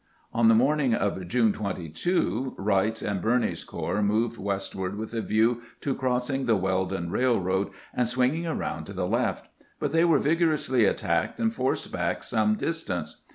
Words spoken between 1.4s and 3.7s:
22, Wright's and Birney's